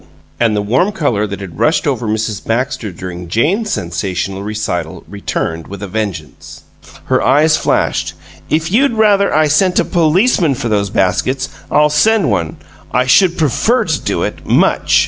[0.39, 2.43] And the warm color that had rushed over Mrs.
[2.43, 6.63] Baxter during Jane's sensational recital returned with a vengeance.
[7.05, 8.15] Her eyes flashed.
[8.49, 12.57] "If you'd rather I sent a policeman for those baskets, I'll send one.
[12.91, 14.97] I should prefer to do it much!